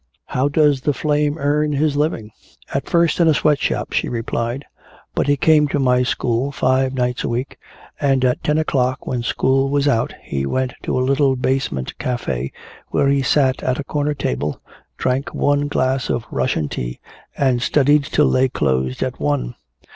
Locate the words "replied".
4.09-4.65